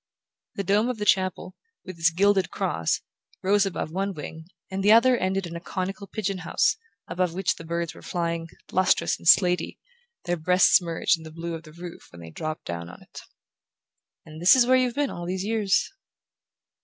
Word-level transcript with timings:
The 0.55 0.63
dome 0.63 0.89
of 0.89 0.97
the 0.97 1.05
chapel, 1.05 1.55
with 1.85 1.99
its 1.99 2.09
gilded 2.09 2.49
cross, 2.49 3.01
rose 3.43 3.67
above 3.67 3.91
one 3.91 4.15
wing, 4.15 4.45
and 4.71 4.83
the 4.83 4.91
other 4.91 5.15
ended 5.15 5.45
in 5.45 5.55
a 5.55 5.59
conical 5.59 6.07
pigeon 6.07 6.39
house, 6.39 6.75
above 7.07 7.35
which 7.35 7.53
the 7.57 7.63
birds 7.63 7.93
were 7.93 8.01
flying, 8.01 8.49
lustrous 8.71 9.19
and 9.19 9.27
slatey, 9.27 9.77
their 10.23 10.37
breasts 10.37 10.81
merged 10.81 11.19
in 11.19 11.23
the 11.23 11.29
blue 11.29 11.53
of 11.53 11.61
the 11.61 11.71
roof 11.73 12.07
when 12.11 12.19
they 12.21 12.31
dropped 12.31 12.65
down 12.65 12.89
on 12.89 13.03
it. 13.03 13.21
"And 14.25 14.41
this 14.41 14.55
is 14.55 14.65
where 14.65 14.75
you've 14.75 14.95
been 14.95 15.11
all 15.11 15.27
these 15.27 15.43
years." 15.43 15.91